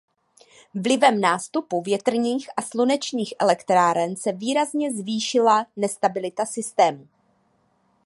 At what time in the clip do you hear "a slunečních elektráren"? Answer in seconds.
2.57-4.15